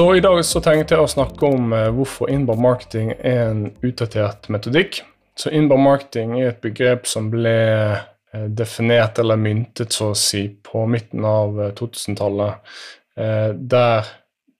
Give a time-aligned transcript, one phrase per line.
[0.00, 3.58] Så i dag så tenkte jeg å snakke om eh, hvorfor inbound marketing er en
[3.84, 5.02] utdatert metodikk.
[5.36, 10.46] Så inbound marketing er et begrep som ble eh, definert eller myntet så å si
[10.64, 12.72] på midten av 2000-tallet,
[13.20, 14.08] eh, der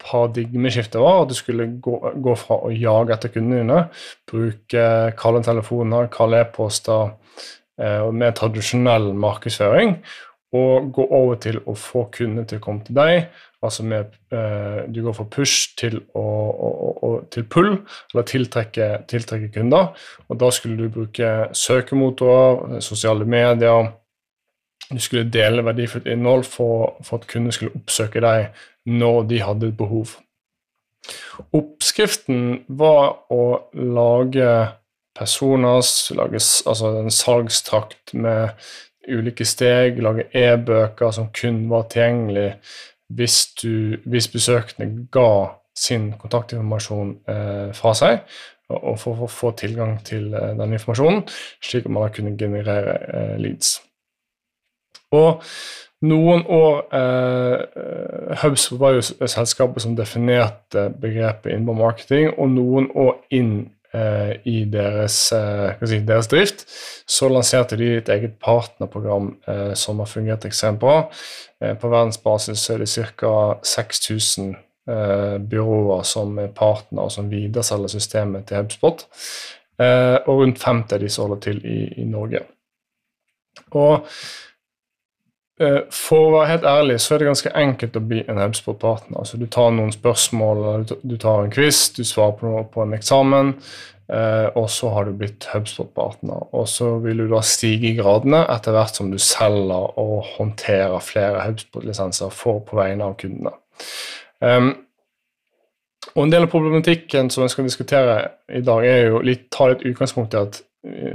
[0.04, 3.82] paradigmeskiftet var at du skulle gå, gå, fra å jage etter kundene dine,
[4.29, 4.86] bruke
[5.25, 7.14] kalde telefoner, kalde e-poster
[8.13, 10.02] mer tradisjonell markedsføring,
[10.52, 13.30] og gå over til å få kundene til å komme til deg
[13.63, 16.71] Altså med, eh, du går fra push til, å, å,
[17.05, 17.75] å, til pull,
[18.14, 19.91] eller tiltrekke, tiltrekke, kunder.
[20.29, 23.93] Og da skulle du bruke søkemotorer, sosiale medier.
[24.91, 28.49] Du skulle dele verdifullt innhold for, for at kunder skulle oppsøke deg
[28.89, 30.17] når de hadde et behov.
[31.57, 33.42] Oppskriften var å
[33.77, 34.50] lage
[35.17, 38.56] personas, lage altså en salgstrakt med
[39.11, 42.52] ulike steg, lage e-bøker som kun var tilgjengelig
[43.16, 45.30] hvis, du, hvis besøkende ga
[45.77, 48.25] sin kontaktinformasjon eh, fra seg,
[48.70, 51.25] og for å få tilgang til eh, den informasjonen,
[51.64, 53.78] slik at man da kunne generere eh, leads.
[55.17, 55.42] Og
[56.06, 63.19] noen år eh, Hubs var jo selskapet som definerte begrepet inbound marketing, og noen år
[63.34, 63.55] inn
[64.46, 66.64] i deres, eh, si, deres, drift,
[67.10, 71.10] så lanserte de et eget partnerprogram eh, som har fungert ekstremt bra.
[71.60, 73.58] på verdensbasis er det ca.
[73.62, 74.55] 6000
[75.50, 79.05] byråer som er partner og som videreselger systemet til HubSpot.
[80.27, 82.41] og rundt 50 av som holder til i, i Norge.
[83.70, 84.08] Og
[85.92, 89.19] for å være helt ærlig så er det ganske enkelt å bli en HubSpot-partner.
[89.20, 92.97] Altså, du tar noen spørsmål, du tar en quiz, du svarer på noe på en
[92.97, 93.52] eksamen,
[94.08, 96.47] eh, og så har du blitt HubSpot-partner.
[96.56, 101.05] Og så vil du da stige i gradene etter hvert som du selger og håndterer
[101.05, 103.52] flere HubSpot-lisenser for på vegne av kundene.
[104.40, 104.73] Um,
[106.14, 108.17] og En del av problematikken som jeg skal diskutere
[108.48, 110.63] i dag, er jo litt, ta litt utgangspunkt i at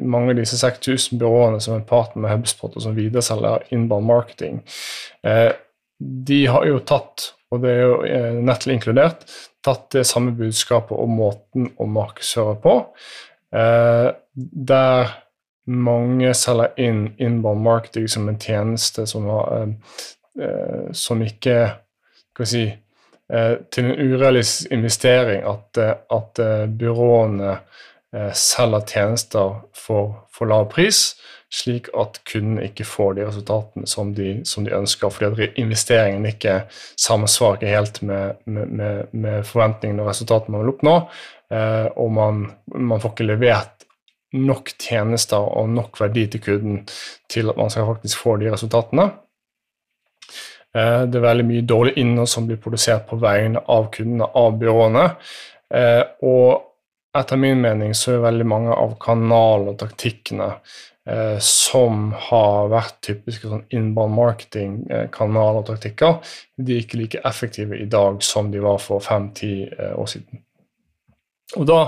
[0.01, 4.61] mange av disse 6000 byråene som er partner med HubSpot, og som videreselger inbound marketing,
[5.25, 5.51] eh,
[5.99, 9.25] de har jo tatt, og det er jo eh, Nettle inkludert,
[9.65, 12.75] tatt det samme budskapet og måten å markedsføre på,
[13.55, 15.15] eh, der
[15.65, 19.71] mange selger inn inbound marketing som en tjeneste som, har,
[20.93, 22.65] som ikke skal vi si,
[23.73, 25.79] til en urealistisk investering at,
[26.13, 26.41] at
[26.77, 27.55] byråene
[28.33, 31.15] selger tjenester for, for, lav pris,
[31.53, 36.25] slik at kunden ikke får de resultatene som de, som de ønsker, fordi at investeringen
[36.29, 36.61] ikke
[37.01, 40.95] samsvarer helt med, med, med, forventningene og resultatene man vil oppnå,
[41.51, 43.85] eh, og man, man, får ikke levert
[44.35, 46.81] nok tjenester og nok verdi til kunden
[47.31, 49.09] til at man skal faktisk få de resultatene.
[50.75, 54.55] Eh, det er veldig mye dårlig innhold som blir produsert på vegne av kundene, av
[54.59, 55.09] byråene.
[56.21, 56.64] og
[57.15, 62.99] etter min mening så er veldig mange av kanalene og taktikkene eh, som har vært
[63.05, 66.19] typiske sånn inbound marketing-kanaler og taktikker,
[66.57, 70.43] de er ikke like effektive i dag som de var for fem-ti eh, år siden.
[71.55, 71.81] Og Da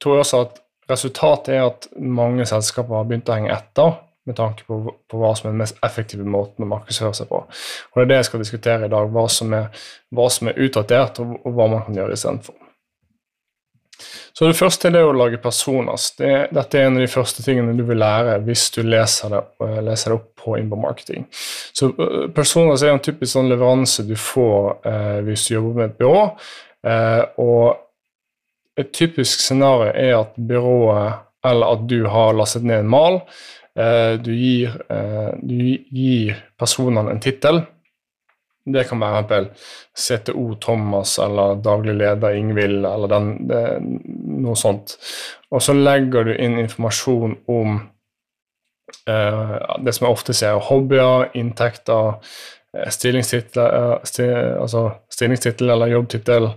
[0.00, 3.98] tror jeg også at resultatet er at mange selskaper har begynt å henge etter
[4.28, 7.40] med tanke på, på, hva som er den mest effektive måten å markedsføre seg på.
[7.42, 9.70] Og Det er det jeg skal diskutere i dag, hva som er,
[10.14, 12.69] hva som er utdatert, og, og hva man kan gjøre istedenfor.
[14.32, 16.10] Så det første er det å lage personas.
[16.18, 19.42] Det, dette er en av de første tingene du vil lære hvis du leser det,
[19.66, 21.26] eh, leser det opp på inbound marketing.
[21.76, 25.90] Så uh, personas er en typisk sånn leveranse du får eh, hvis du jobber med
[25.90, 26.24] et byrå.
[26.90, 32.92] Eh, og et typisk scenario er at byrået eller at du har lastet ned en
[32.92, 33.22] mal.
[34.20, 34.74] Du gir,
[35.40, 35.60] du
[35.94, 37.62] gir personene en tittel
[38.74, 39.68] det kan være f.eks.
[40.00, 43.62] CTO Thomas eller daglig leder Ingvild eller den, det,
[44.40, 44.96] noe sånt.
[45.50, 47.80] Og så legger du inn informasjon om
[49.10, 52.20] eh, det som jeg ofte ser, hobbyer, inntekter,
[52.76, 56.48] eh, stillingstittel, eh, altså stillingstittel eller jobbtittel,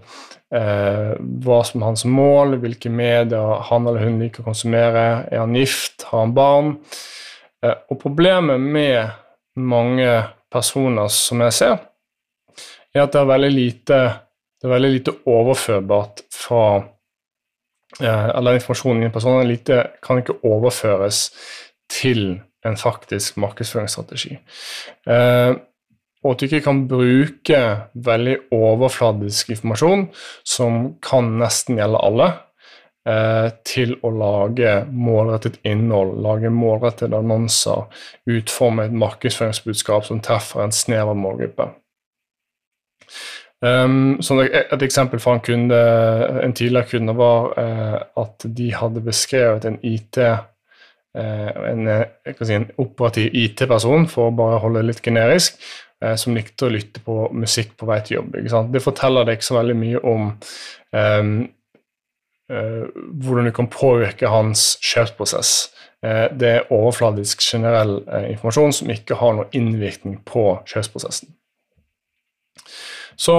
[0.53, 5.41] eh, hva som er hans mål, hvilke medier han eller hun liker å konsumere, er
[5.41, 6.75] han gift, har han barn?
[7.63, 9.19] Eh, og problemet med
[9.55, 10.11] mange
[10.53, 11.81] personer som jeg ser,
[12.93, 13.99] er at det er veldig lite,
[14.63, 16.63] er veldig lite overførbart fra
[18.01, 21.27] eh, Eller informasjonen i en person lite, kan ikke overføres
[21.89, 24.37] til en faktisk markedsføringsstrategi.
[25.07, 25.53] Eh,
[26.23, 27.59] og at du ikke kan bruke
[27.93, 30.07] veldig overfladisk informasjon,
[30.47, 32.29] som kan nesten gjelde alle,
[33.05, 37.89] eh, til å lage målrettet innhold, lage målrettede annonser,
[38.25, 41.73] utforme et markedsføringsbudskap som treffer en snever målgruppe.
[43.63, 45.77] Um, et eksempel fra en, kunde,
[46.43, 50.41] en tidligere kunde var uh, at de hadde beskrevet en IT uh,
[51.15, 51.87] en,
[52.41, 55.61] si, en, operativ IT-person, for å bare holde det litt generisk,
[56.03, 58.35] uh, som likte å lytte på musikk på vei til jobb.
[58.73, 60.33] Det forteller deg ikke så veldig mye om
[60.91, 61.35] um,
[62.53, 65.53] hvordan du kan påvirke hans kjøpsprosess.
[66.35, 71.31] det er overfladisk generell informasjon som ikke har noen innvirkning på kjøpsprosessen.
[73.17, 73.37] Så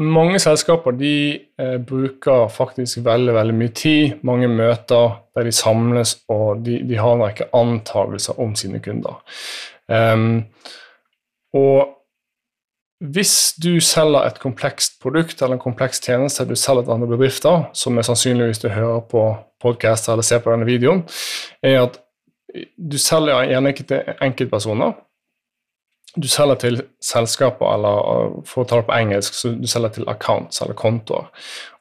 [0.00, 1.14] mange selskaper de
[1.60, 6.98] eh, bruker faktisk veldig veldig mye tid, mange møter der de samles, og de, de
[6.98, 9.20] har en rekke antagelser om sine kunder.
[9.90, 10.44] Um,
[11.52, 11.96] og
[13.00, 17.62] hvis du selger et komplekst produkt eller en kompleks tjeneste du selger til andre bedrifter,
[17.72, 19.24] som er sannsynligvis du hører på
[19.60, 21.02] podkast eller ser på denne videoen,
[21.62, 21.96] er at
[22.76, 24.92] du selger gjerne ikke til enkeltpersoner,
[26.16, 30.08] du selger til selskaper, eller for å ta det på engelsk, så du selger til
[30.10, 31.28] accounts eller kontoer.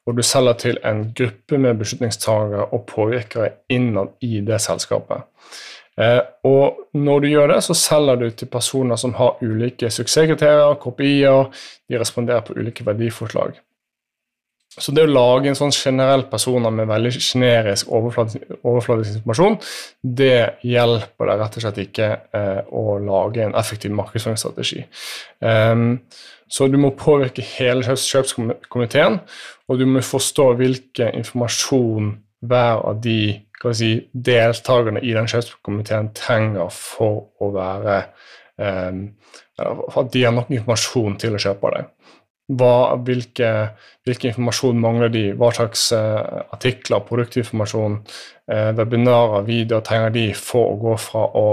[0.07, 5.25] Og du selger til en gruppe med beslutningstagere og påvirkere innad i det selskapet.
[5.99, 10.77] Eh, og når du gjør det, så selger du til personer som har ulike suksesskriterier,
[10.81, 11.49] kopier,
[11.89, 13.59] de responderer på ulike verdiforslag.
[14.69, 19.57] Så det å lage en sånn generell personer med veldig generisk overfladisk, informasjon,
[20.03, 24.83] det hjelper deg rett og slett ikke eh, å lage en effektiv markedsføringsstrategi.
[25.41, 25.97] Um,
[26.49, 29.19] så du må påvirke hele kjøpskomiteen,
[29.69, 32.13] og du må forstå hvilken informasjon
[32.45, 33.19] hver av de
[33.75, 38.03] si, deltakerne i den kjøpskomiteen trenger for å være
[38.55, 39.07] um,
[39.59, 41.89] For at de har nok informasjon til å kjøpe deg
[42.49, 43.51] hva, hvilke,
[44.07, 47.99] hvilke, informasjon mangler de, hva slags uh, artikler, produktinformasjon,
[48.49, 51.45] uh, webinarer, videoer trenger de for å gå fra å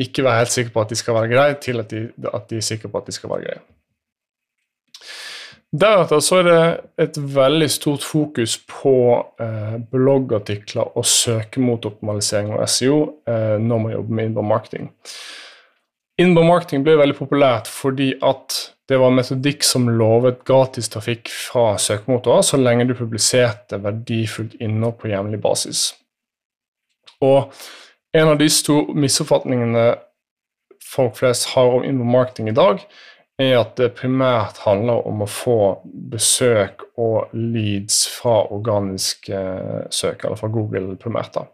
[0.00, 2.60] ikke være helt sikker på at de skal være greie, til at de, at de
[2.60, 3.62] er sikre på at de skal være greie.
[5.70, 6.62] Deretter så er det
[7.04, 8.94] et veldig stort fokus på
[9.38, 12.96] eh, bloggartikler og søkemotoroptimalisering og SEO
[13.62, 14.88] når man jobber med inbound marketing.
[16.18, 18.58] Inbound marketing ble veldig populært fordi at
[18.90, 24.96] det var metodikk som lovet gratis trafikk fra søkemotorer så lenge du publiserte verdifullt innhold
[24.98, 25.92] på jevnlig basis.
[27.22, 27.52] Og
[28.16, 29.84] en av de store misoppfatningene
[30.90, 32.82] folk flest har om inbound marketing i dag,
[33.40, 35.60] er at det primært handler om å få
[36.12, 39.38] besøk og leads fra organiske
[39.94, 41.38] søk, eller fra Google primært.
[41.38, 41.46] da.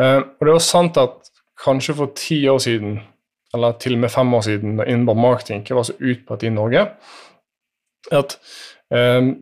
[0.00, 1.30] Eh, og det var sant at
[1.60, 2.98] kanskje for ti år siden
[3.54, 6.52] eller til og med fem år siden, da inbound marketing ikke var så utbredt i
[6.52, 6.86] Norge,
[8.12, 8.38] at
[8.94, 9.36] um,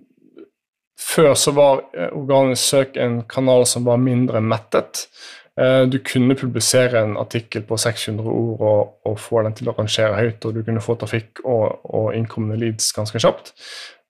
[0.98, 5.06] før så var eh, organisk søk en kanal som var mindre mettet.
[5.60, 9.76] Eh, du kunne publisere en artikkel på 600 ord og, og, få den til å
[9.76, 13.52] rangere høyt, og du kunne få trafikk og, og innkommende leads ganske kjapt.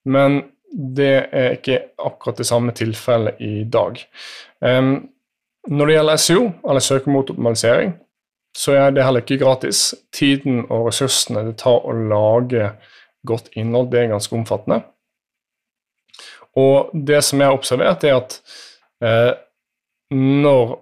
[0.06, 4.00] Men det er ikke akkurat det samme tilfellet i dag.
[4.60, 5.08] Um,
[5.66, 7.94] når det gjelder SEO, eller søkemotoroptimalisering,
[8.56, 9.90] så er det heller ikke gratis.
[10.16, 12.70] Tiden og ressursene det tar å lage
[13.28, 14.80] godt innhold, det er ganske omfattende.
[16.56, 18.38] Og det som jeg har observert, er at
[19.04, 19.32] eh,
[20.16, 20.78] når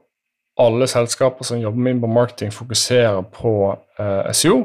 [0.63, 4.61] alle selskaper som jobber med marketing, fokuserer på eh, SEO,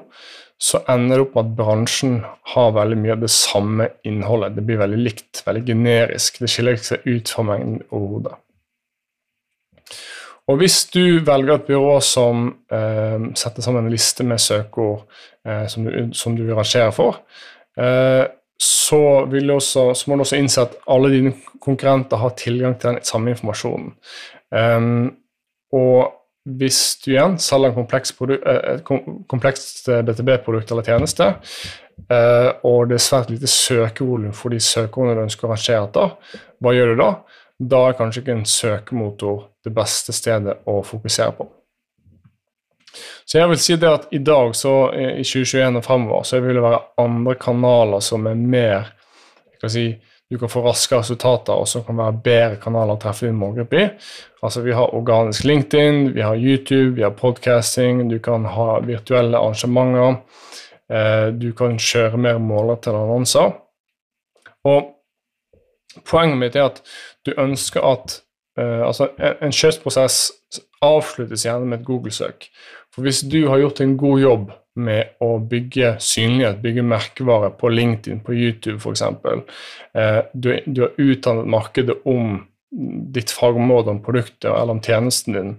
[0.59, 2.15] så ender det opp med at bransjen
[2.53, 4.57] har veldig mye av det samme innholdet.
[4.57, 6.41] Det blir veldig likt, veldig generisk.
[6.43, 8.35] Det skiller ikke seg ut fra mengden overhodet.
[10.49, 15.03] Og hvis du velger et byrå som eh, setter sammen en liste med søkeord
[15.45, 17.21] eh, som, du, som, du, vil for,
[17.77, 18.25] eh,
[18.59, 23.03] så, også, så, må du også innse at alle dine konkurrenter har tilgang til den
[23.05, 23.93] samme informasjonen.
[24.49, 25.11] Um,
[25.71, 26.15] og
[26.57, 28.83] hvis du igjen selger eh, et
[29.29, 31.29] komplekst BTB-produkt eller tjeneste,
[32.63, 36.73] og det er svært lite søkevolum for de søkeordene du ønsker å rangere etter, hva
[36.73, 37.09] gjør du da?
[37.59, 41.49] Da er kanskje ikke en søkemotor det beste stedet å fokusere på.
[43.25, 46.57] Så jeg vil si det at i dag, så i 2021 og fremover, så vil
[46.57, 48.95] det være andre kanaler som er mer
[49.59, 49.89] jeg kan si,
[50.29, 53.79] Du kan få raskere resultater, og som kan være bedre kanaler å treffe din målgruppe
[53.79, 53.87] i.
[54.45, 59.37] Altså Vi har organisk LinkedIn, vi har YouTube, vi har podcasting, du kan ha virtuelle
[59.37, 60.19] arrangementer.
[60.89, 63.55] Eh, du kan kjøre mer målrettede annonser.
[64.69, 64.93] Og
[66.05, 66.81] poenget mitt er at
[67.25, 68.21] du ønsker at
[68.59, 70.31] Uh, altså En, kjøpsprosess
[70.83, 72.47] avsluttes gjerne med et Google-søk.
[72.93, 77.69] For Hvis du har gjort en god jobb med å bygge synlighet, bygge merkevare på
[77.71, 82.39] LinkedIn, på YouTube f.eks., uh, du, du har utdannet markedet om
[83.15, 85.55] ditt fagområde, om produktet eller om tjenesten din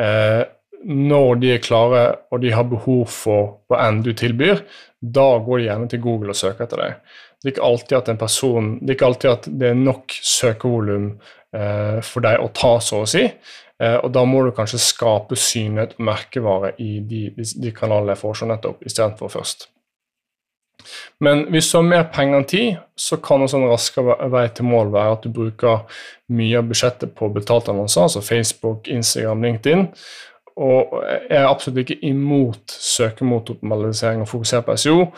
[0.00, 0.42] uh,
[0.84, 4.64] Når de er klare og de har behov for hva enn du tilbyr,
[5.00, 7.14] da går de gjerne til Google og søker etter deg.
[7.44, 10.14] Det er ikke alltid at en person, det er ikke alltid at det er nok
[10.16, 11.10] søkevolum
[11.52, 13.26] eh, for deg å ta, så å si.
[13.82, 18.22] Eh, og da må du kanskje skape synlighet og merkevare i de, de kanalene jeg
[18.22, 19.68] foreslår nettopp, istedenfor først.
[21.20, 24.68] Men hvis du har mer penger enn tid, så kan også en raskere vei til
[24.68, 26.00] mål være at du bruker
[26.34, 29.86] mye av budsjettet på betalte annonser, altså Facebook, Instagram, LinkedIn.
[30.64, 35.08] Og jeg er absolutt ikke imot søkemotoroptimalisering og fokusere på SEO.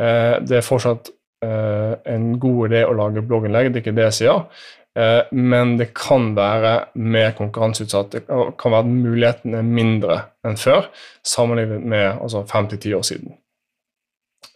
[0.00, 1.10] Eh, det er fortsatt
[1.44, 4.44] en god idé å lage blogginnlegg, det er ikke det jeg sier.
[4.96, 8.12] Eh, men det kan være mer konkurranseutsatt.
[8.14, 10.88] Det kan være at mulighetene er mindre enn før,
[11.26, 13.36] sammenlignet med altså, fem til ti år siden.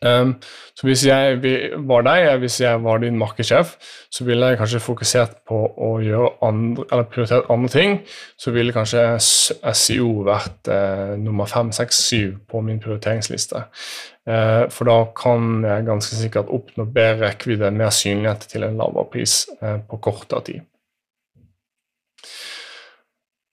[0.00, 0.34] Um,
[0.74, 1.40] så hvis jeg
[1.84, 3.74] var deg, hvis jeg var din markedssjef,
[4.08, 7.98] så ville jeg kanskje fokusert på å gjøre andre, eller prioritert andre ting.
[8.40, 13.66] Så ville kanskje SEO vært eh, nummer fem, seks, syv på min prioriteringsliste.
[14.30, 19.08] Eh, for da kan jeg ganske sikkert oppnå bedre rekkevidde, mer synlighet til en lavere
[19.12, 20.66] pris eh, på kortere tid.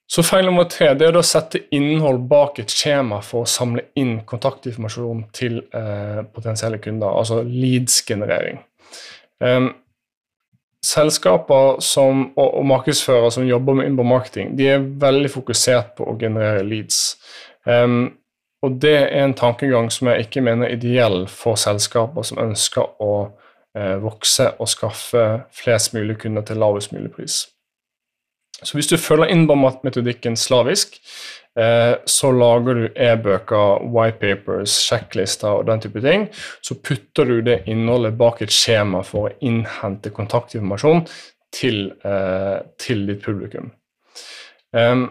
[0.08, 3.90] Så feil nummer tre det er å sette innhold bak et skjema for å samle
[4.00, 8.62] inn kontaktinformasjon til eh, potensielle kunder, altså leads-generering.
[9.44, 9.74] Um,
[10.88, 16.08] selskaper som, og, og markedsførere som jobber med inbound marketing, de er veldig fokusert på
[16.08, 17.18] å generere leads.
[17.68, 18.16] Um,
[18.64, 22.96] og det er en tankegang som jeg ikke mener er ideell for selskaper som ønsker
[23.04, 23.12] å
[23.78, 27.44] eh, vokse og skaffe flest mulig kunder til lavest mulig pris.
[28.64, 30.98] Så hvis du følger innbound-metodikken slavisk,
[31.60, 36.28] eh, så lager du e-bøker, whitepapers, sjekklister og den type ting.
[36.66, 41.06] Så putter du det innholdet bak et skjema for å innhente kontaktinformasjon
[41.54, 43.72] til, eh, til ditt publikum.
[44.74, 45.10] Um,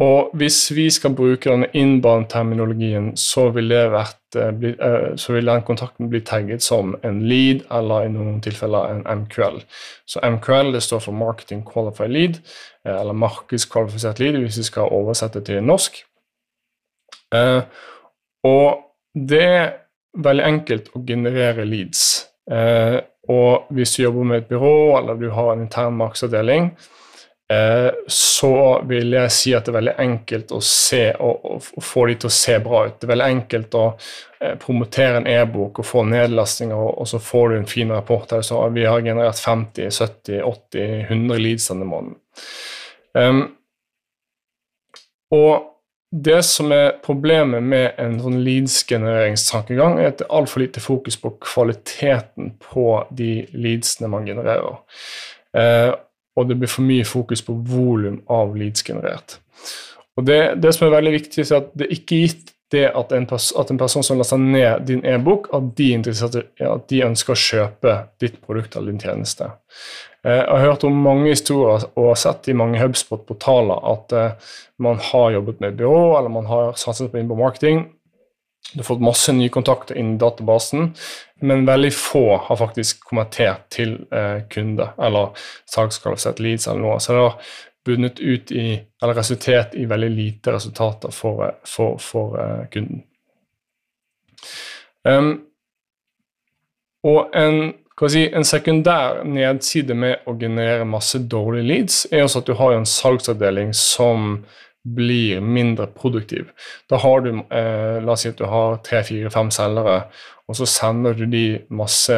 [0.00, 6.20] og hvis vi skal bruke denne inbound-terminologien, så, vil uh, så vil den kontakten bli
[6.24, 9.58] tagget som en lead, eller i noen tilfeller en MQL.
[10.08, 12.38] Så MQL det står for Marketing Qualified Lead,
[12.88, 16.00] uh, eller markedskvalifisert lead, hvis vi skal oversette til norsk.
[18.44, 18.80] Og
[19.14, 19.68] det er
[20.18, 22.26] veldig enkelt å generere leads.
[23.28, 27.09] og hvis du jobber med et byrå, eller du har en intern markedsavdeling, Eh,
[28.06, 32.28] så vil jeg si at det er veldig enkelt å se og, få de til
[32.30, 32.98] å se bra ut.
[33.00, 37.48] Det er veldig enkelt å eh, promotere en e-bok og få nedlastinger, og, så får
[37.48, 41.88] du en fin rapport der Så vi har generert 50, 70, 80, 100 leads denne
[41.90, 42.20] måneden.
[43.18, 43.42] Um,
[45.34, 45.66] og
[46.10, 51.18] det som er problemet med en sånn leads-genereringstankegang, er at det er altfor lite fokus
[51.18, 54.78] på kvaliteten på de leadsene man genererer.
[55.50, 55.98] Uh,
[56.36, 59.38] og det blir for mye fokus på volum av leads generert.
[60.18, 63.12] Og det, det, som er veldig viktig, er at det er ikke gitt det at
[63.14, 67.42] en, pers at en person som laster ned din e-bok, at, at, de ønsker å
[67.42, 69.50] kjøpe ditt produkt eller din tjeneste.
[70.22, 74.52] Eh, jeg har hørt om mange historier og har sett i mange Hubspot-portaler at eh,
[74.86, 77.82] man har jobbet med byrå eller man har satset på inbound marketing,
[78.72, 80.92] du har fått masse nye kontakter inn i databasen,
[81.42, 85.32] men veldig få har faktisk kommentert til eh, kunde eller
[85.70, 87.00] salgskvalifisert leads eller noe.
[87.02, 87.50] Så det har
[87.84, 88.66] bundet ut i,
[89.02, 93.02] eller resultert i veldig lite resultater for, eh, for, for eh, kunden.
[95.02, 95.32] Um,
[97.02, 97.72] og en,
[98.12, 102.76] si, en, sekundær nedside med å generere masse dårlige leads er også at du har
[102.76, 104.44] en salgsavdeling som
[104.84, 106.50] blir mindre produktiv.
[106.90, 110.02] Da har du eh, La oss si at du har tre, fire, fem selgere,
[110.48, 112.16] og så sender du de masse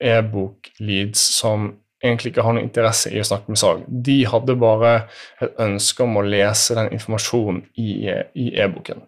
[0.00, 1.70] e-bok-leads som
[2.04, 3.86] egentlig ikke har noen interesse i å snakke med salg.
[3.88, 4.92] De hadde bare
[5.40, 9.04] et ønske om å lese den informasjonen i e-boken.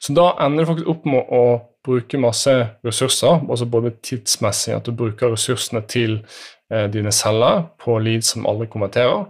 [0.00, 1.44] Så da ender du faktisk opp med å
[1.86, 2.52] bruke masse
[2.84, 6.18] ressurser, altså både tidsmessig, at du bruker ressursene til
[6.72, 9.28] eh, dine selgere på leads som aldri konverterer,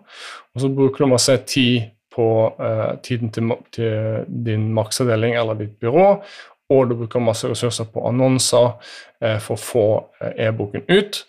[0.57, 2.29] og så bruker du masse tid på
[2.61, 6.09] uh, tiden til, til, din markedsavdeling eller ditt byrå,
[6.73, 9.87] og du bruker masse ressurser på annonser uh, for å få
[10.23, 11.25] uh, e-boken ut.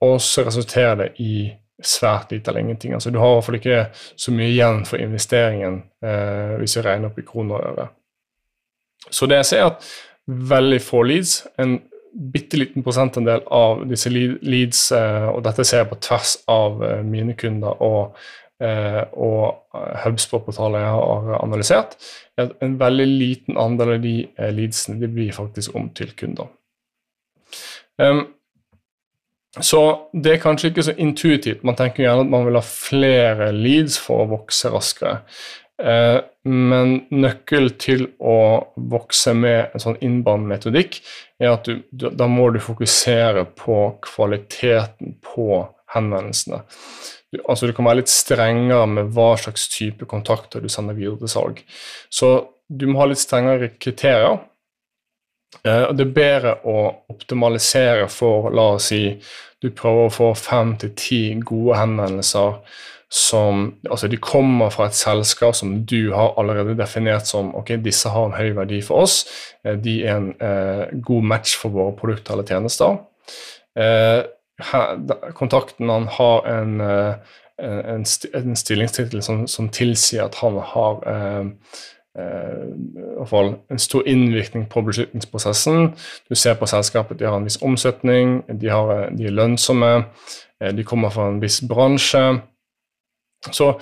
[0.00, 1.50] og så resulterer det i
[1.84, 2.94] svært lite eller ingenting.
[2.94, 5.82] Altså, du har i hvert fall ikke så mye igjen for investeringen
[6.62, 7.86] hvis vi regner opp i kroner og øre.
[9.10, 9.90] Så det jeg ser, er at
[10.54, 11.76] veldig få leads, en
[12.32, 17.84] bitte liten prosentandel av disse leads, og dette ser jeg på tvers av mine kunder
[17.84, 21.94] og Eh, og HubSpot-portaler jeg har analysert,
[22.36, 26.10] er at en veldig liten andel av de eh, leadsene de blir faktisk om til
[26.18, 26.50] kunder.
[29.58, 29.80] Så
[30.12, 31.64] det er kanskje ikke så intuitivt.
[31.66, 35.22] Man tenker gjerne at man vil ha flere leads for å vokse raskere.
[35.78, 38.38] Eh, men nøkkelen til å
[38.90, 40.98] vokse med en sånn innband metodikk
[41.38, 45.62] er at du, da må du fokusere på kvaliteten på
[45.94, 46.64] henvendelsene.
[47.44, 51.32] Altså du kan være litt strengere med hva slags type kontakter du sender videre til
[51.32, 51.64] salg.
[52.08, 52.30] Så
[52.68, 54.38] du må ha litt strengere kriterier.
[55.64, 56.78] Eh, det er bedre å
[57.12, 59.02] optimalisere for, la oss si,
[59.60, 62.60] du prøver å få fem til ti gode henvendelser
[63.08, 68.08] som Altså, de kommer fra et selskap som du har allerede definert som ok, disse
[68.12, 69.22] har en høy verdi for oss.
[69.64, 72.98] Eh, de er en eh, god match for våre produkter eller tjenester.
[73.78, 74.20] Eh,
[75.34, 77.14] kontakten han har en, eh,
[77.62, 81.46] en, en stillingstittel som, som, tilsier at han har eh,
[82.18, 85.94] eh, en stor innvirkning på beslutningsprosessen.
[86.28, 90.04] Du ser på selskapet, de har en viss omsetning, de, har, de er lønnsomme,
[90.74, 92.40] de kommer fra en viss bransje.
[93.54, 93.76] Så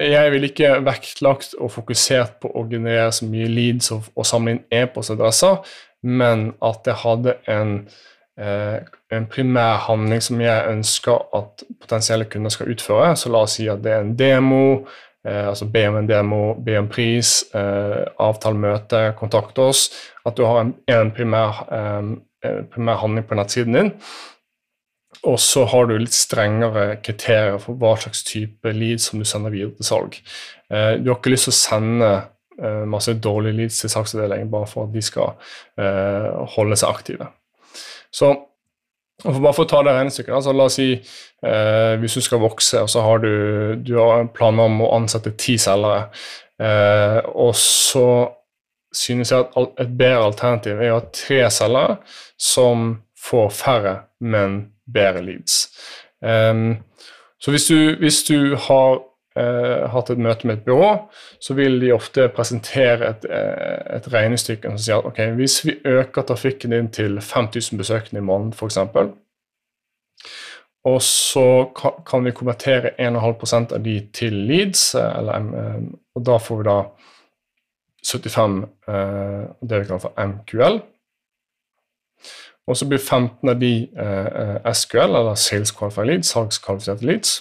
[0.00, 4.56] jeg vil ikke vektlagt og fokusert på å generere så mye leads og, og samle
[4.56, 5.60] inn e-postadresser,
[6.08, 7.98] men at jeg hadde en, eh,
[8.38, 13.12] en primær handling som jeg ønsker at potensielle kunder skal utføre.
[13.16, 14.86] Så la oss si at det er en demo,
[15.26, 19.90] eh, altså be om en demo, be om pris, eh, avtale møte, kontakt oss.
[20.26, 23.94] At du har en, en primær, eh, primær handling på nettsiden din.
[25.28, 29.52] Og så har du litt strengere kriterier for hva slags type leads som du sender
[29.52, 30.20] videre til salg.
[30.72, 32.10] Eh, du har ikke lyst til å sende
[32.56, 35.34] eh, masse dårlige leads til salgsavdelingen bare for at de skal
[35.76, 37.28] eh, holde seg aktive.
[38.14, 38.32] Så
[39.24, 42.80] bare for å ta det regnestykket, altså, la oss si eh, hvis du skal vokse,
[42.80, 43.32] og så har du,
[43.84, 46.08] du har planer om å ansette ti selgere,
[46.60, 48.06] eh, og så
[48.96, 51.98] synes jeg at et bedre alternativ er å ha tre selgere
[52.40, 55.66] som får færre, men bedre leads.
[56.20, 56.80] Um,
[57.40, 58.98] så hvis du, hvis du har
[59.92, 60.90] hatt et møte med et byrå,
[61.40, 65.76] så vil de ofte presentere et, uh, et regnestykke som sier at ok, hvis vi
[65.84, 68.78] øker trafikken din til 5000 besøkende i måneden f.eks.,
[70.84, 71.66] og så
[72.08, 75.50] kan vi konvertere 1,5 av de til leads, eh, eller,
[76.16, 76.76] og da får vi da
[78.00, 78.54] 75
[79.60, 80.80] det vi kaller for MQL.
[82.70, 87.40] Og så blir 15 av de eh, SQL, eller Sales Qualified Leads, salgskvalifiserte leads.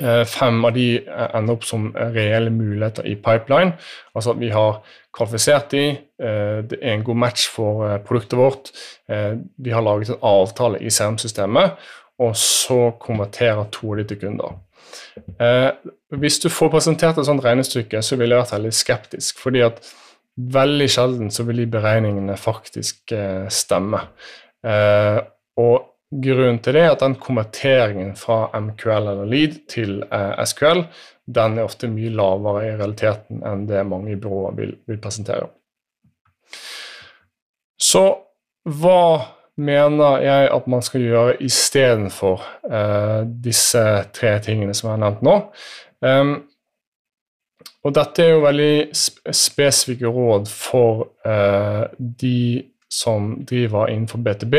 [0.00, 3.74] Eh, fem av de eh, ender opp som reelle muligheter i pipeline.
[4.16, 4.78] Altså at vi har
[5.16, 5.84] kvalifisert de,
[6.22, 8.72] eh, det er en god match for produktet vårt.
[9.58, 11.72] Vi har laget en avtale i CRM-systemet,
[12.18, 14.58] og så konverterer to av de til kunder.
[16.10, 19.38] hvis du får presentert et sånt regnestykke, så ville jeg vært veldig skeptisk.
[19.38, 19.80] fordi at
[20.36, 23.12] veldig sjelden så vil de beregningene faktisk
[23.48, 24.00] stemme.
[25.56, 30.84] Og grunnen til det er at den konverteringen fra MQL eller Lead til eh, SQL
[31.30, 35.46] den er ofte mye lavere i realiteten enn det mange byråer vil, vil presentere.
[37.80, 38.02] Så
[38.66, 39.02] hva
[39.60, 43.84] mener jeg at man skal gjøre istedenfor eh, disse
[44.16, 45.36] tre tingene som jeg har nevnt nå?
[46.00, 46.34] Um,
[47.84, 48.74] og dette er jo veldig
[49.36, 54.56] spesifikke råd for uh, de som driver innenfor BTB,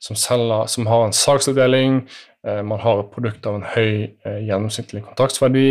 [0.00, 2.00] som, selger, som har en salgsavdeling,
[2.46, 5.70] Eh, man har et produkt av en høy eh, gjennomsnittlig kontraktsverdi,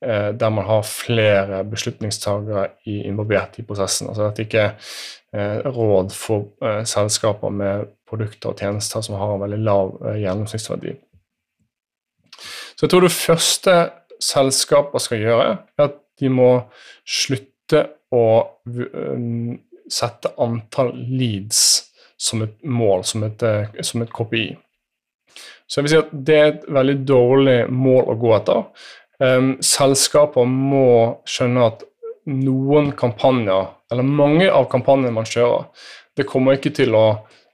[0.00, 4.06] der man har flere beslutningstagere involvert i prosessen.
[4.08, 6.46] Altså dette er ikke råd for
[6.88, 10.94] selskaper med produkter og tjenester som har en veldig lav gjennomsnittsverdi.
[12.72, 13.74] Så jeg tror det første
[14.24, 16.48] selskaper skal gjøre, er at de må
[17.04, 18.24] slutte å
[19.90, 24.48] sette antall leads som et mål, som et, eh, som et KPI.
[25.66, 28.64] Så jeg vil si at det er et veldig dårlig mål å gå etter.
[29.20, 31.84] Um, selskaper må skjønne at
[32.30, 35.68] noen kampanjer, eller mange av kampanjene man kjører,
[36.16, 37.04] det kommer ikke til å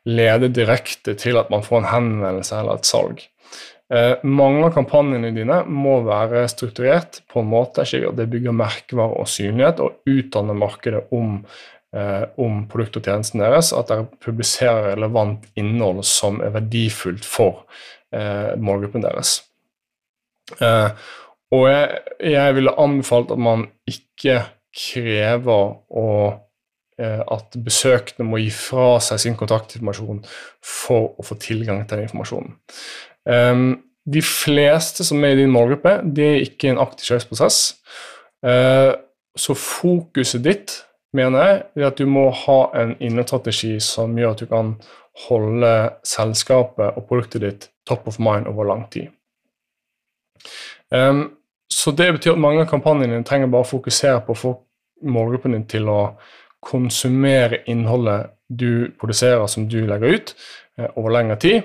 [0.06, 3.24] lede direkte til at man får en henvendelse eller et salg.
[3.94, 8.56] Eh, mange av kampanjene dine må være strukturert på en måte slik at det bygger
[8.56, 11.38] merkevare og synlighet, og utdanner markedet om,
[12.36, 13.72] om produktet og tjenesten deres.
[13.76, 17.64] At dere publiserer relevant innhold som er verdifullt for
[18.14, 19.38] eh, målgruppen deres.
[20.60, 20.90] Eh,
[21.54, 24.40] og jeg, jeg ville anbefalt at man ikke
[24.76, 26.08] krever å
[27.00, 30.22] eh, at besøkende må gi fra seg sin kontaktinformasjon
[30.64, 32.56] for å få tilgang til den informasjonen.
[34.06, 37.56] De fleste som er i din målgruppe, det er ikke en aktiv kjøpsprosess.
[39.42, 40.76] Så fokuset ditt,
[41.16, 44.74] mener jeg, er at du må ha en innholdsstrategi som gjør at du kan
[45.26, 45.72] holde
[46.06, 49.08] selskapet og produktet ditt top of mind over lang tid.
[50.92, 51.36] Um,
[51.72, 54.52] så det betyr at mange av kampanjene trenger bare å fokusere på å få
[55.10, 56.00] målgruppen din til å
[56.66, 60.34] konsumere innholdet du produserer som du legger ut,
[60.78, 61.62] eh, over lengre tid.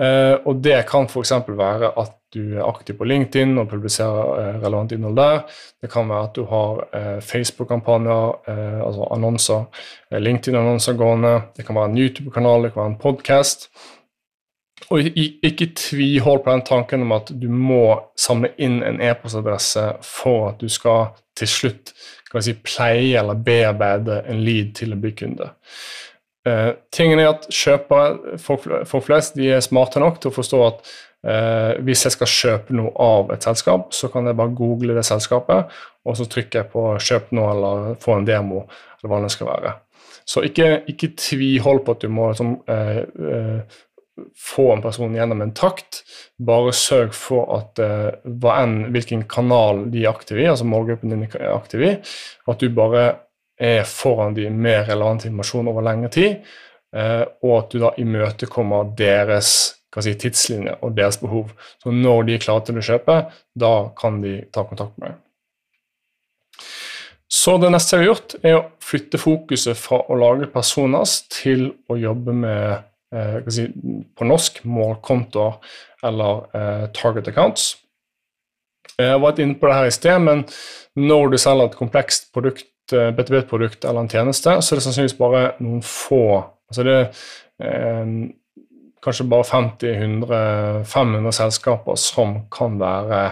[0.00, 1.32] Eh, og det kan f.eks.
[1.48, 5.42] være at du er aktiv på LinkedIn og publiserer eh, relevant innhold der.
[5.82, 9.66] Det kan være at du har eh, Facebook-kampanjer, eh, altså annonser,
[10.10, 11.34] LinkedIn-annonser gående.
[11.56, 13.68] Det kan være en YouTube-kanal, det kan være en podkast.
[14.90, 17.84] Og ikke tvihold på den tanken om at du må
[18.20, 21.94] samle inn en e-postadresse for at du skal til slutt
[22.42, 25.50] si, pleie eller bearbeide en lead til en bli kunde.
[26.44, 30.58] Uh, tingen er at kjøpere, folk, folk, flest de er smarte nok til å forstå
[30.66, 30.90] at
[31.24, 35.06] uh, hvis jeg skal kjøpe noe av et selskap, så kan jeg bare google det
[35.08, 35.72] selskapet,
[36.04, 38.66] og så trykker jeg på 'kjøp nå' eller 'få en demo',
[38.98, 39.74] eller hva det skal være.
[40.26, 43.60] Så ikke, ikke tvihold på at du må liksom, uh,
[44.38, 46.04] få en person gjennom en takt.
[46.38, 47.80] Bare sørg for at
[48.22, 51.96] hva enn hvilken kanal de er aktive i, altså målgruppen din er aktiv i,
[52.46, 53.24] at du bare
[53.60, 56.36] er foran de med relevant informasjon over lengre tid,
[56.96, 59.50] eh, og at du da imøtekommer deres
[60.02, 61.52] si, tidslinje og deres behov.
[61.82, 63.18] Så når de er klare til å kjøpe,
[63.54, 65.20] da kan de ta kontakt med deg.
[67.34, 71.66] Så det neste jeg har gjort, er å flytte fokuset fra å lage personas til
[71.90, 72.66] å jobbe med
[73.14, 73.68] eh, si,
[74.14, 75.56] på norsk målkontoer
[76.06, 77.72] eller eh, target accounts.
[78.94, 80.44] Jeg har vært inne på det her i sted, men
[81.00, 85.44] når du selger et komplekst produkt B2B-produkt eller en tjeneste, så er det sannsynligvis bare
[85.64, 86.24] noen få
[86.68, 86.98] altså det
[87.64, 88.04] eh,
[89.04, 93.24] kanskje bare 50-100-500 selskaper som kan være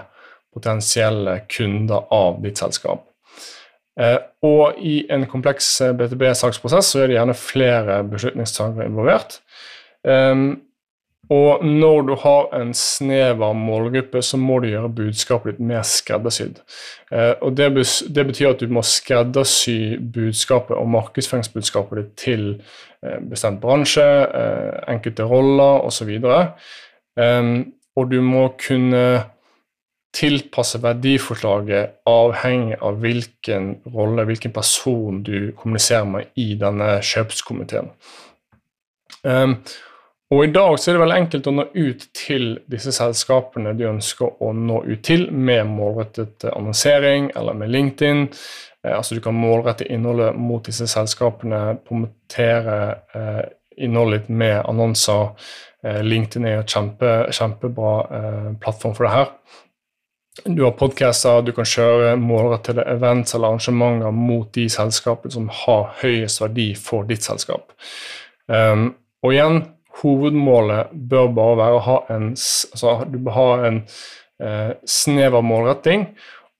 [0.53, 3.07] potensielle kunder av ditt selskap.
[4.01, 9.41] Eh, og i en kompleks B2B-salgsprosess så er det gjerne flere beslutningstakere involvert.
[10.05, 10.35] Eh,
[11.31, 16.59] og når du har en snever målgruppe, så må du gjøre budskapet litt mer skreddersydd.
[17.13, 17.69] Eh, og det,
[18.11, 22.49] det, betyr at du må skreddersy budskapet og markedsføringsbudskapet ditt til
[23.07, 26.11] eh, bestemt bransje, eh, enkelte roller osv.
[26.27, 27.63] Og,
[27.97, 29.05] og du må kunne
[30.13, 37.89] tilpasse verdiforslaget avhengig av hvilken rolle, hvilken person du kommuniserer med i denne kjøpskomiteen.
[40.33, 43.83] Og I dag så er det veldig enkelt å nå ut til disse selskapene du
[43.91, 48.23] ønsker å nå ut til, med målrettet annonsering eller med LinkedIn.
[48.87, 52.79] Eh, altså Du kan målrette innholdet mot disse selskapene, promotere
[53.13, 53.43] eh,
[53.85, 55.35] innholdet med annonser.
[55.85, 59.29] Eh, LinkedIn er en kjempe, kjempebra eh, plattform for det her.
[60.47, 65.93] Du har podcaster, du kan kjøre målrettede events eller arrangementer mot de selskapene som har
[66.01, 67.77] høyest verdi for ditt selskap.
[68.49, 69.61] Um, og igjen,
[70.01, 73.83] hovedmålet bør bare være å ha en, altså, du bør ha en
[74.43, 76.07] eh, snever målretting.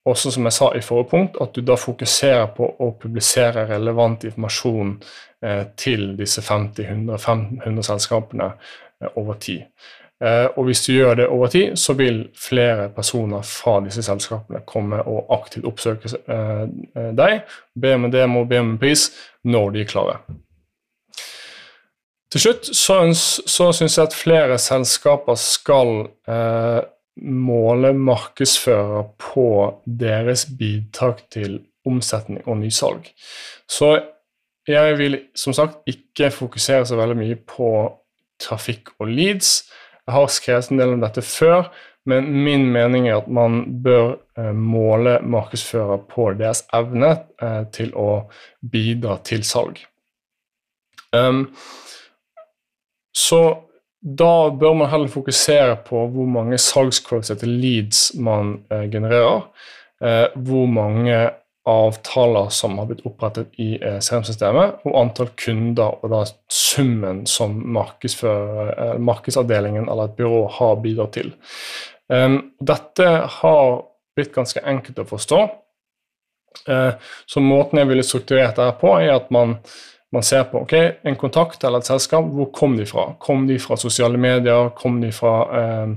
[0.05, 4.25] Også som jeg sa i forrige punkt, at du da fokuserer på å publisere relevant
[4.27, 4.97] informasjon
[5.45, 9.69] eh, til disse 50-100 selskapene eh, over tid.
[10.23, 14.63] Eh, og hvis du gjør det over tid, så vil flere personer fra disse selskapene
[14.67, 16.67] komme og aktivt oppsøke eh,
[17.19, 17.41] deg,
[17.75, 19.09] be om en demo, be om en pris,
[19.45, 20.19] når de er klare.
[22.33, 25.91] Til slutt så, så syns jeg at flere selskaper skal
[26.31, 26.81] eh,
[27.21, 29.49] måle markedsfører på
[29.85, 33.11] deres bidrag til omsetning og nysalg.
[33.69, 33.99] Så
[34.69, 37.69] jeg vil som sagt ikke fokusere så veldig mye på
[38.41, 39.67] trafikk og leads.
[40.07, 41.69] Jeg har skrevet en del om dette før,
[42.09, 47.93] men min mening er at man bør eh, måle markedsfører på deres evne eh, til
[47.95, 48.25] å
[48.73, 49.85] bidra til salg.
[51.13, 51.51] Um,
[53.13, 53.43] så
[54.03, 59.45] da bør man heller fokusere på hvor mange salgskvalifiserte leads man eh, genererer.
[60.03, 61.31] Eh, hvor mange
[61.69, 67.55] avtaler som har blitt opprettet i eh, CRM-systemet, og antall kunder, og da summen som
[67.79, 71.31] eh, markedsavdelingen eller et byrå har bidratt til.
[72.13, 73.07] Um, dette
[73.39, 73.69] har
[74.17, 75.39] blitt ganske enkelt å forstå.
[77.33, 79.55] Så måten jeg ville strukturert dette på, er at man
[80.13, 80.73] man ser på ok,
[81.03, 83.13] en kontakt eller et selskap, hvor kom de fra?
[83.21, 84.69] Kom de fra sosiale medier?
[84.77, 85.95] Kom de fra eh,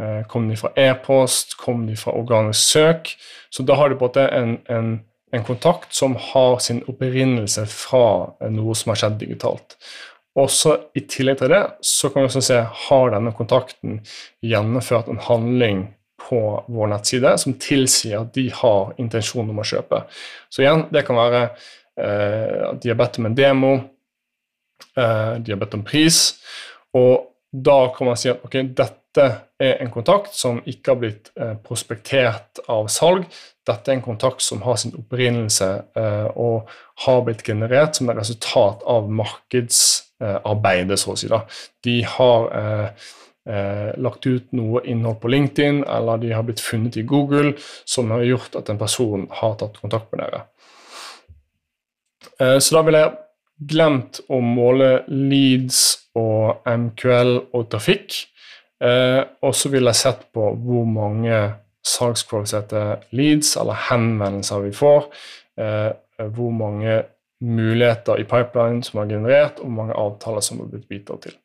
[0.00, 1.56] eh kom de fra e-post?
[1.58, 3.14] Kom de fra organisk søk?
[3.50, 5.00] Så da har de på en måte en,
[5.32, 9.76] en, kontakt som har sin opprinnelse fra noe som har skjedd digitalt.
[10.38, 14.00] Også I tillegg til det så kan vi også se har denne kontakten
[14.46, 15.88] gjennomført en handling
[16.20, 20.04] på vår nettside som tilsier at de har intensjon om å kjøpe.
[20.50, 23.72] Så igjen, det kan være Eh, de har bedt om en demo,
[24.96, 26.22] eh, de har bedt om pris,
[26.96, 29.26] og da kan man si at ok, dette
[29.60, 33.26] er en kontakt som ikke har blitt eh, prospektert av salg.
[33.66, 36.70] Dette er en kontakt som har sin opprinnelse eh, og
[37.04, 41.30] har blitt generert som et resultat av markedsarbeidet, så å si.
[41.30, 41.42] Da.
[41.84, 43.10] De har eh,
[43.50, 48.14] eh, lagt ut noe innhold på LinkedIn, eller de har blitt funnet i Google, som
[48.14, 50.46] har gjort at en person har tatt kontakt med dere.
[52.40, 53.16] Eh, så da ville jeg
[53.70, 55.82] glemt å måle leads
[56.18, 58.16] og MQL og trafikk.
[58.80, 61.40] Eh, og så ville jeg sett på hvor mange
[61.86, 62.84] salgskvalifiserte
[63.16, 65.10] leads eller henvendelser vi får.
[65.60, 65.90] Eh,
[66.32, 67.02] hvor mange
[67.40, 71.36] muligheter i pipeline som er generert, og hvor mange avtaler som har blitt bidratt til.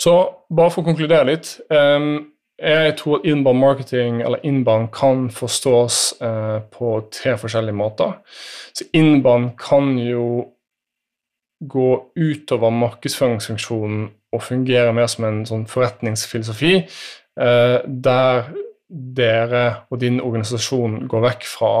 [0.00, 0.14] Så
[0.50, 1.52] bare for å konkludere litt.
[2.62, 8.12] Eh, jeg tror at inbound marketing eller inbound kan forstås eh, på tre forskjellige måter.
[8.74, 10.44] Så inbound kan jo
[11.68, 16.76] gå utover markedsføringsfunksjonen og fungere mer som en sånn forretningsfilosofi,
[17.40, 18.52] eh, der
[18.90, 21.74] dere og din organisasjon går vekk fra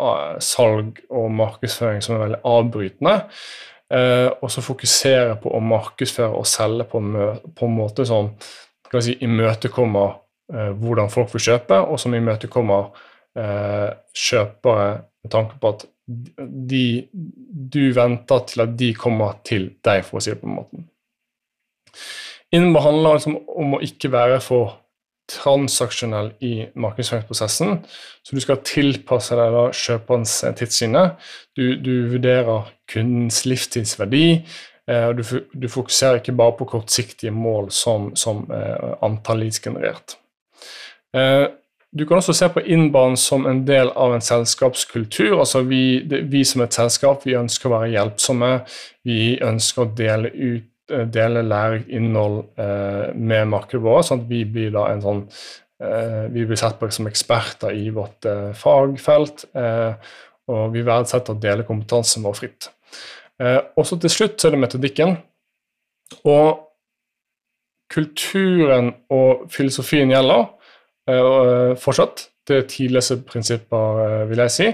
[0.00, 3.14] uh, salg og markedsføring som er veldig avbrytende,
[4.42, 8.32] og så fokuserer på å markedsføre og selge på på en måte som
[8.94, 10.14] skal si, imøtekommer
[10.54, 12.94] eh, hvordan folk vil kjøpe, og som imøtekommer
[13.38, 14.86] eh, kjøpere
[15.24, 16.86] med tanke på at de,
[17.74, 20.88] du venter til at de kommer til deg, for å si det på den måten.
[22.54, 24.76] Innenfor handler liksom om å ikke være for
[25.32, 27.78] transaksjonell i markedsføringsprosessen.
[28.22, 31.04] Så du skal tilpasse deg da kjøperens tidssyne.
[31.56, 34.44] Du, du vurderer kundens livstidsverdi,
[34.90, 40.18] Eh, du, du, fokuserer ikke bare på kortsiktige mål som, som eh, antall leads generert.
[41.16, 41.46] Eh,
[41.94, 45.38] du kan også se på innbanen som en del av en selskapskultur.
[45.38, 48.52] altså vi, det, vi, som et selskap vi ønsker å være hjelpsomme.
[49.06, 54.42] Vi ønsker å dele ut dele lærerikt innhold eh, med markedet vårt, sånn at vi
[54.44, 55.28] blir da en sånn
[56.34, 58.24] Vi blir sett på som eksperter i vårt
[58.56, 62.68] fagfelt, og vi verdsetter å dele kompetansen vår fritt.
[63.42, 65.16] Eh, og så til slutt så er det metodikken.
[66.24, 66.60] Og
[67.94, 70.46] kulturen og filosofien gjelder
[71.10, 72.28] eh, fortsatt.
[72.44, 74.68] Det er tidligste prinsipper, eh, vil jeg si.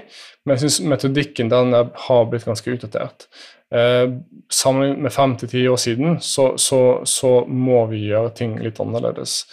[0.44, 3.28] Men jeg syns metodikken den har blitt ganske utdatert.
[3.70, 4.06] Eh,
[4.50, 8.80] Sammenlignet med fem til ti år siden så, så, så, må vi gjøre ting litt
[8.82, 9.44] annerledes.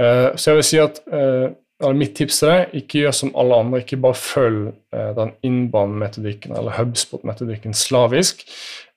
[0.00, 1.50] Eh, så jeg vil si at eh,
[1.94, 3.82] mitt tips deg, ikke gjør som alle andre.
[3.84, 8.42] Ikke bare følg eh, den innbanemetodikken eller Hubspot-metodikken slavisk.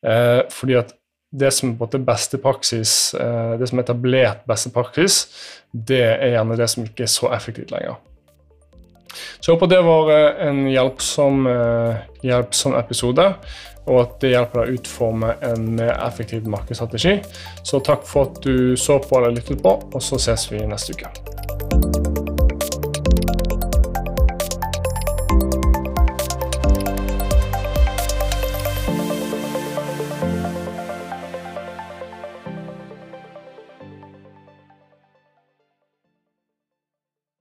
[0.05, 0.95] Eh, fordi at
[1.31, 5.25] det som er beste praksis, eh, det som er etablert beste praksis,
[5.71, 8.01] det er gjerne det som ikke er så effektivt lenger.
[9.11, 10.09] Så jeg håper det var
[10.47, 11.43] en hjelpsom,
[12.23, 13.25] hjelpsom, episode,
[13.89, 17.17] og at det hjelper deg å utforme en mer effektiv markedsstrategi.
[17.67, 20.95] Så takk for at du så på eller lyttet på, og så ses vi neste
[20.95, 22.30] uke.